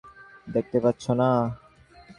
[0.47, 1.29] দেখতে পাচ্ছো না?